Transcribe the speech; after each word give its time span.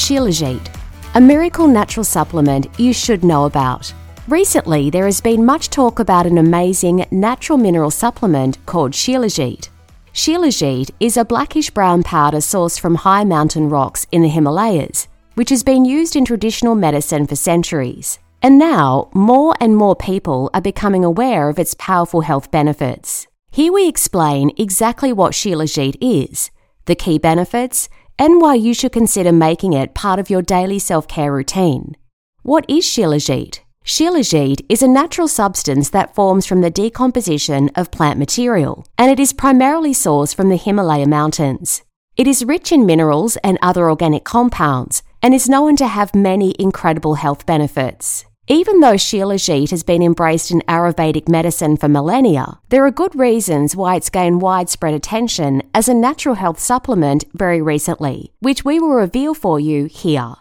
Shilajit, 0.00 0.66
a 1.14 1.20
miracle 1.20 1.68
natural 1.68 2.04
supplement 2.04 2.68
you 2.80 2.94
should 2.94 3.22
know 3.22 3.44
about. 3.44 3.92
Recently, 4.28 4.88
there 4.88 5.04
has 5.04 5.20
been 5.20 5.44
much 5.44 5.68
talk 5.68 5.98
about 5.98 6.26
an 6.26 6.38
amazing 6.38 7.04
natural 7.10 7.58
mineral 7.58 7.90
supplement 7.90 8.64
called 8.64 8.92
Shilajit. 8.92 9.68
Shilajit 10.14 10.90
is 11.00 11.18
a 11.18 11.24
blackish 11.24 11.68
brown 11.68 12.02
powder 12.02 12.38
sourced 12.38 12.80
from 12.80 12.94
high 12.94 13.24
mountain 13.24 13.68
rocks 13.68 14.06
in 14.10 14.22
the 14.22 14.30
Himalayas, 14.30 15.06
which 15.34 15.50
has 15.50 15.62
been 15.62 15.84
used 15.84 16.16
in 16.16 16.24
traditional 16.24 16.74
medicine 16.74 17.26
for 17.26 17.36
centuries. 17.36 18.18
And 18.40 18.58
now, 18.58 19.10
more 19.12 19.54
and 19.60 19.76
more 19.76 19.94
people 19.94 20.48
are 20.54 20.62
becoming 20.62 21.04
aware 21.04 21.50
of 21.50 21.58
its 21.58 21.74
powerful 21.74 22.22
health 22.22 22.50
benefits. 22.50 23.26
Here 23.50 23.70
we 23.70 23.86
explain 23.86 24.50
exactly 24.56 25.12
what 25.12 25.34
Shilajit 25.34 25.96
is, 26.00 26.50
the 26.86 26.94
key 26.94 27.18
benefits, 27.18 27.90
and 28.18 28.40
why 28.40 28.54
you 28.54 28.74
should 28.74 28.92
consider 28.92 29.32
making 29.32 29.72
it 29.72 29.94
part 29.94 30.18
of 30.18 30.30
your 30.30 30.42
daily 30.42 30.78
self 30.78 31.06
care 31.08 31.32
routine. 31.32 31.96
What 32.42 32.64
is 32.68 32.84
Shilajit? 32.84 33.60
Shilajit 33.84 34.64
is 34.68 34.82
a 34.82 34.88
natural 34.88 35.28
substance 35.28 35.90
that 35.90 36.14
forms 36.14 36.46
from 36.46 36.60
the 36.60 36.70
decomposition 36.70 37.70
of 37.74 37.90
plant 37.90 38.18
material, 38.18 38.86
and 38.96 39.10
it 39.10 39.18
is 39.18 39.32
primarily 39.32 39.92
sourced 39.92 40.34
from 40.34 40.48
the 40.48 40.56
Himalaya 40.56 41.06
mountains. 41.06 41.82
It 42.16 42.26
is 42.26 42.44
rich 42.44 42.72
in 42.72 42.86
minerals 42.86 43.36
and 43.38 43.58
other 43.62 43.88
organic 43.88 44.24
compounds 44.24 45.02
and 45.22 45.34
is 45.34 45.48
known 45.48 45.76
to 45.76 45.86
have 45.86 46.14
many 46.14 46.54
incredible 46.58 47.14
health 47.14 47.46
benefits. 47.46 48.24
Even 48.52 48.80
though 48.80 48.94
Shilajit 48.94 49.70
has 49.70 49.84
been 49.84 50.02
embraced 50.02 50.50
in 50.50 50.60
Ayurvedic 50.62 51.28
medicine 51.28 51.76
for 51.76 51.88
millennia, 51.88 52.58
there 52.70 52.84
are 52.84 52.90
good 52.90 53.14
reasons 53.14 53.76
why 53.76 53.94
it's 53.94 54.10
gained 54.10 54.42
widespread 54.42 54.92
attention 54.92 55.62
as 55.72 55.88
a 55.88 55.94
natural 55.94 56.34
health 56.34 56.58
supplement 56.58 57.22
very 57.32 57.62
recently, 57.62 58.32
which 58.40 58.64
we 58.64 58.80
will 58.80 58.90
reveal 58.90 59.34
for 59.34 59.60
you 59.60 59.84
here. 59.84 60.34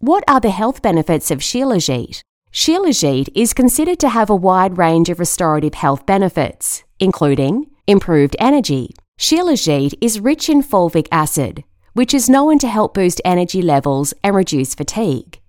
What 0.00 0.22
are 0.28 0.38
the 0.38 0.50
health 0.50 0.82
benefits 0.82 1.30
of 1.30 1.38
Shilajit? 1.38 2.20
Shilajit 2.52 3.30
is 3.34 3.54
considered 3.54 4.00
to 4.00 4.10
have 4.10 4.28
a 4.28 4.36
wide 4.36 4.76
range 4.76 5.08
of 5.08 5.18
restorative 5.18 5.72
health 5.72 6.04
benefits, 6.04 6.84
including 7.00 7.70
improved 7.86 8.36
energy. 8.38 8.94
Shilajit 9.18 9.94
is 10.02 10.20
rich 10.20 10.50
in 10.50 10.62
fulvic 10.62 11.08
acid, 11.10 11.64
which 11.94 12.12
is 12.12 12.28
known 12.28 12.58
to 12.58 12.68
help 12.68 12.92
boost 12.92 13.22
energy 13.24 13.62
levels 13.62 14.12
and 14.22 14.36
reduce 14.36 14.74
fatigue 14.74 15.40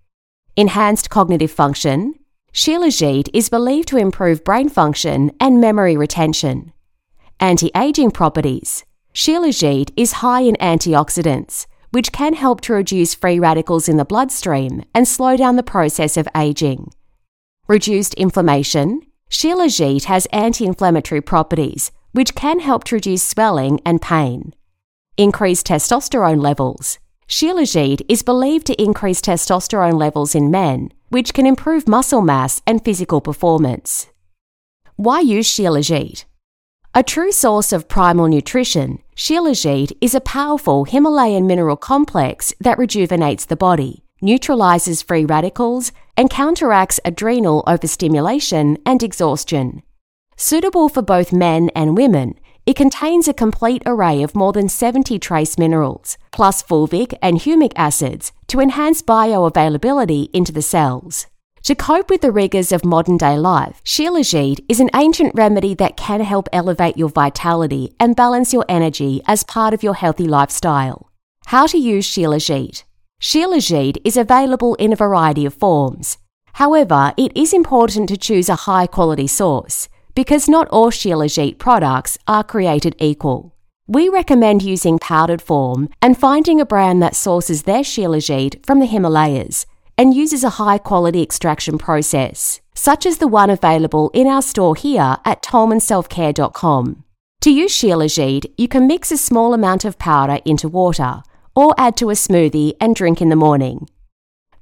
enhanced 0.57 1.11
cognitive 1.11 1.51
function, 1.51 2.15
Shilajit 2.51 3.29
is 3.31 3.47
believed 3.47 3.87
to 3.89 3.97
improve 3.97 4.43
brain 4.43 4.67
function 4.67 5.31
and 5.39 5.61
memory 5.61 5.95
retention. 5.95 6.73
Anti 7.39 7.69
aging 7.75 8.09
properties. 8.09 8.83
Shilajit 9.13 9.91
is 9.95 10.23
high 10.23 10.41
in 10.41 10.55
antioxidants, 10.55 11.67
which 11.91 12.11
can 12.11 12.33
help 12.33 12.61
to 12.61 12.73
reduce 12.73 13.13
free 13.13 13.39
radicals 13.39 13.87
in 13.87 13.97
the 13.97 14.05
bloodstream 14.05 14.83
and 14.95 15.07
slow 15.07 15.37
down 15.37 15.55
the 15.55 15.63
process 15.63 16.17
of 16.17 16.27
aging. 16.35 16.91
Reduced 17.67 18.15
inflammation. 18.15 19.01
Shilajit 19.29 20.05
has 20.05 20.25
anti 20.27 20.65
inflammatory 20.65 21.21
properties, 21.21 21.91
which 22.13 22.33
can 22.33 22.61
help 22.61 22.83
to 22.85 22.95
reduce 22.95 23.21
swelling 23.21 23.79
and 23.85 24.01
pain. 24.01 24.55
Increased 25.17 25.67
testosterone 25.67 26.41
levels. 26.41 26.97
Shilajit 27.27 28.03
is 28.07 28.23
believed 28.23 28.65
to 28.67 28.81
increase 28.81 29.19
testosterone 29.19 29.99
levels 29.99 30.33
in 30.33 30.49
men, 30.49 30.93
which 31.09 31.33
can 31.33 31.45
improve 31.45 31.87
muscle 31.87 32.21
mass 32.21 32.61
and 32.65 32.83
physical 32.83 33.19
performance. 33.19 34.07
Why 34.95 35.19
use 35.19 35.53
Shilajit? 35.53 36.23
A 36.95 37.03
true 37.03 37.33
source 37.33 37.73
of 37.73 37.89
primal 37.89 38.27
nutrition, 38.29 39.03
Shilajit 39.15 39.91
is 39.99 40.15
a 40.15 40.21
powerful 40.21 40.85
Himalayan 40.85 41.45
mineral 41.45 41.75
complex 41.75 42.53
that 42.61 42.77
rejuvenates 42.77 43.45
the 43.45 43.57
body, 43.57 44.05
neutralizes 44.21 45.01
free 45.01 45.25
radicals, 45.25 45.91
and 46.15 46.29
counteracts 46.29 46.99
adrenal 47.03 47.61
overstimulation 47.67 48.77
and 48.85 49.03
exhaustion. 49.03 49.83
Suitable 50.37 50.87
for 50.87 51.01
both 51.01 51.33
men 51.33 51.69
and 51.75 51.97
women, 51.97 52.39
it 52.67 52.75
contains 52.75 53.29
a 53.29 53.33
complete 53.33 53.81
array 53.85 54.21
of 54.21 54.35
more 54.35 54.51
than 54.51 54.67
70 54.67 55.17
trace 55.19 55.57
minerals, 55.57 56.17
plus 56.33 56.61
fulvic 56.61 57.17
and 57.21 57.37
humic 57.37 57.71
acids 57.77 58.33
to 58.47 58.59
enhance 58.59 59.01
bioavailability 59.01 60.29
into 60.33 60.51
the 60.51 60.61
cells. 60.61 61.27
To 61.63 61.75
cope 61.75 62.09
with 62.09 62.19
the 62.19 62.31
rigours 62.31 62.73
of 62.73 62.83
modern 62.83 63.15
day 63.15 63.37
life, 63.37 63.81
Shilajit 63.85 64.65
is 64.67 64.81
an 64.81 64.89
ancient 64.93 65.33
remedy 65.33 65.75
that 65.75 65.95
can 65.95 66.19
help 66.19 66.49
elevate 66.51 66.97
your 66.97 67.07
vitality 67.07 67.95
and 68.01 68.17
balance 68.17 68.51
your 68.51 68.65
energy 68.67 69.21
as 69.27 69.45
part 69.45 69.73
of 69.73 69.81
your 69.81 69.95
healthy 69.95 70.27
lifestyle. 70.27 71.09
How 71.45 71.67
to 71.67 71.77
use 71.77 72.05
Shilajit. 72.05 72.83
Shilajit 73.21 73.97
is 74.03 74.17
available 74.17 74.75
in 74.75 74.91
a 74.91 74.97
variety 74.97 75.45
of 75.45 75.53
forms. 75.53 76.17
However, 76.53 77.13
it 77.15 77.31
is 77.33 77.53
important 77.53 78.09
to 78.09 78.17
choose 78.17 78.49
a 78.49 78.63
high 78.67 78.87
quality 78.87 79.27
source 79.27 79.87
because 80.17 80.49
not 80.49 80.67
all 80.69 80.89
Shilajit 80.89 81.59
products 81.59 82.17
are 82.27 82.43
created 82.43 82.95
equal. 82.97 83.55
We 83.85 84.09
recommend 84.09 84.63
using 84.63 84.97
powdered 84.97 85.43
form 85.43 85.89
and 86.01 86.17
finding 86.17 86.59
a 86.59 86.65
brand 86.65 87.03
that 87.03 87.15
sources 87.15 87.63
their 87.63 87.83
Shilajit 87.83 88.65
from 88.65 88.79
the 88.79 88.87
Himalayas 88.87 89.67
and 89.95 90.15
uses 90.15 90.43
a 90.43 90.57
high 90.57 90.79
quality 90.79 91.21
extraction 91.21 91.77
process, 91.77 92.61
such 92.73 93.05
as 93.05 93.19
the 93.19 93.27
one 93.27 93.51
available 93.51 94.09
in 94.11 94.25
our 94.25 94.41
store 94.41 94.75
here 94.75 95.17
at 95.23 95.43
tolmanselfcare.com. 95.43 97.03
To 97.41 97.51
use 97.51 97.77
Shilajit, 97.77 98.51
you 98.57 98.67
can 98.67 98.87
mix 98.87 99.11
a 99.11 99.17
small 99.17 99.53
amount 99.53 99.85
of 99.85 99.99
powder 99.99 100.39
into 100.45 100.67
water 100.67 101.21
or 101.55 101.75
add 101.77 101.95
to 101.97 102.09
a 102.09 102.13
smoothie 102.13 102.73
and 102.81 102.95
drink 102.95 103.21
in 103.21 103.29
the 103.29 103.35
morning. 103.35 103.87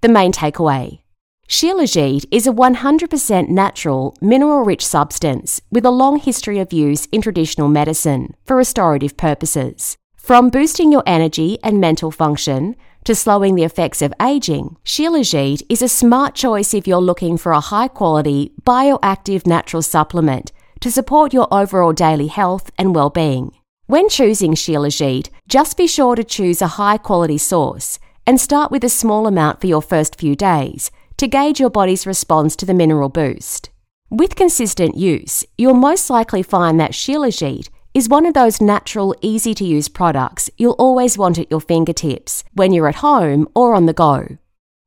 The 0.01 0.09
main 0.09 0.33
takeaway 0.33 0.99
Shilajit 1.47 2.25
is 2.31 2.47
a 2.47 2.51
100% 2.51 3.49
natural, 3.49 4.17
mineral 4.19 4.63
rich 4.63 4.85
substance 4.85 5.61
with 5.69 5.85
a 5.85 5.91
long 5.91 6.17
history 6.17 6.59
of 6.59 6.73
use 6.73 7.05
in 7.11 7.21
traditional 7.21 7.67
medicine 7.67 8.33
for 8.45 8.55
restorative 8.55 9.15
purposes. 9.15 9.95
From 10.17 10.49
boosting 10.49 10.91
your 10.91 11.03
energy 11.05 11.59
and 11.63 11.79
mental 11.79 12.09
function 12.09 12.75
to 13.03 13.13
slowing 13.13 13.53
the 13.53 13.63
effects 13.63 14.01
of 14.01 14.13
aging, 14.19 14.77
Shilajit 14.83 15.61
is 15.69 15.83
a 15.83 15.87
smart 15.87 16.33
choice 16.33 16.73
if 16.73 16.87
you're 16.87 16.97
looking 16.97 17.37
for 17.37 17.51
a 17.51 17.59
high 17.59 17.89
quality, 17.89 18.51
bioactive 18.63 19.45
natural 19.45 19.83
supplement 19.83 20.51
to 20.79 20.89
support 20.89 21.31
your 21.31 21.47
overall 21.53 21.93
daily 21.93 22.27
health 22.27 22.71
and 22.79 22.95
well 22.95 23.11
being. 23.11 23.51
When 23.85 24.09
choosing 24.09 24.55
Shilajit, 24.55 25.29
just 25.47 25.77
be 25.77 25.85
sure 25.85 26.15
to 26.15 26.23
choose 26.23 26.59
a 26.63 26.75
high 26.79 26.97
quality 26.97 27.37
source 27.37 27.99
and 28.25 28.41
start 28.41 28.71
with 28.71 28.83
a 28.83 28.89
small 28.89 29.27
amount 29.27 29.61
for 29.61 29.67
your 29.67 29.83
first 29.83 30.19
few 30.19 30.35
days 30.35 30.89
to 31.17 31.27
gauge 31.27 31.59
your 31.59 31.69
body's 31.69 32.05
response 32.05 32.55
to 32.57 32.65
the 32.65 32.73
mineral 32.73 33.09
boost. 33.09 33.69
With 34.09 34.35
consistent 34.35 34.95
use, 34.95 35.43
you'll 35.57 35.73
most 35.73 36.09
likely 36.09 36.43
find 36.43 36.79
that 36.79 36.91
Shilajit 36.91 37.69
is 37.93 38.09
one 38.09 38.25
of 38.25 38.33
those 38.33 38.59
natural, 38.59 39.15
easy 39.21 39.53
to 39.55 39.63
use 39.63 39.87
products 39.87 40.49
you'll 40.57 40.73
always 40.73 41.17
want 41.17 41.39
at 41.39 41.49
your 41.49 41.61
fingertips 41.61 42.43
when 42.53 42.73
you're 42.73 42.89
at 42.89 42.95
home 42.95 43.47
or 43.55 43.73
on 43.73 43.85
the 43.85 43.93
go. 43.93 44.37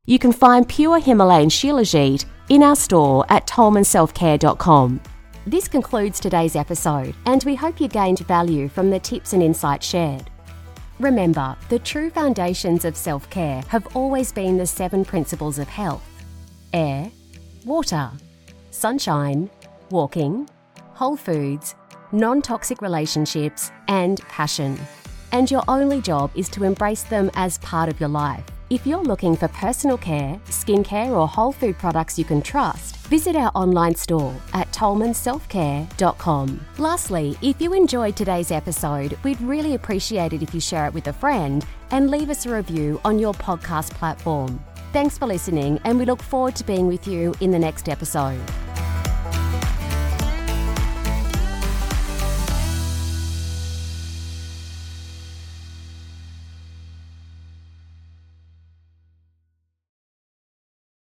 You 0.04 0.18
can 0.18 0.32
find 0.32 0.68
pure 0.68 1.00
Himalayan 1.00 1.48
Shilajit 1.48 2.26
in 2.48 2.62
our 2.62 2.76
store 2.76 3.24
at 3.28 3.46
tolmanselfcare.com. 3.46 5.00
This 5.46 5.66
concludes 5.66 6.20
today's 6.20 6.56
episode, 6.56 7.14
and 7.24 7.42
we 7.44 7.54
hope 7.54 7.80
you 7.80 7.88
gained 7.88 8.20
value 8.20 8.68
from 8.68 8.90
the 8.90 9.00
tips 9.00 9.32
and 9.32 9.42
insights 9.42 9.86
shared. 9.86 10.30
Remember, 10.98 11.56
the 11.70 11.78
true 11.78 12.10
foundations 12.10 12.84
of 12.84 12.96
self 12.96 13.28
care 13.30 13.62
have 13.68 13.96
always 13.96 14.32
been 14.32 14.58
the 14.58 14.66
seven 14.66 15.04
principles 15.04 15.58
of 15.58 15.68
health 15.68 16.17
air, 16.72 17.10
water, 17.64 18.10
sunshine, 18.70 19.50
walking, 19.90 20.48
whole 20.94 21.16
foods, 21.16 21.74
non 22.12 22.42
toxic 22.42 22.82
relationships, 22.82 23.70
and 23.88 24.20
passion. 24.28 24.78
And 25.32 25.50
your 25.50 25.62
only 25.68 26.00
job 26.00 26.30
is 26.34 26.48
to 26.50 26.64
embrace 26.64 27.02
them 27.02 27.30
as 27.34 27.58
part 27.58 27.88
of 27.88 28.00
your 28.00 28.08
life. 28.08 28.44
If 28.70 28.86
you're 28.86 29.02
looking 29.02 29.34
for 29.34 29.48
personal 29.48 29.96
care, 29.96 30.38
skincare, 30.48 31.08
or 31.08 31.26
whole 31.26 31.52
food 31.52 31.78
products 31.78 32.18
you 32.18 32.24
can 32.26 32.42
trust, 32.42 32.96
visit 33.06 33.34
our 33.34 33.50
online 33.54 33.94
store 33.94 34.34
at 34.52 34.70
tolmanselfcare.com. 34.72 36.60
Lastly, 36.76 37.38
if 37.40 37.62
you 37.62 37.72
enjoyed 37.72 38.14
today's 38.14 38.50
episode, 38.50 39.16
we'd 39.24 39.40
really 39.40 39.74
appreciate 39.74 40.34
it 40.34 40.42
if 40.42 40.52
you 40.52 40.60
share 40.60 40.86
it 40.86 40.92
with 40.92 41.08
a 41.08 41.14
friend 41.14 41.64
and 41.92 42.10
leave 42.10 42.28
us 42.28 42.44
a 42.44 42.54
review 42.54 43.00
on 43.06 43.18
your 43.18 43.32
podcast 43.32 43.92
platform. 43.92 44.62
Thanks 44.90 45.18
for 45.18 45.26
listening, 45.26 45.78
and 45.84 45.98
we 45.98 46.06
look 46.06 46.22
forward 46.22 46.56
to 46.56 46.64
being 46.64 46.86
with 46.86 47.06
you 47.06 47.34
in 47.40 47.50
the 47.50 47.58
next 47.58 47.90
episode. 47.90 48.40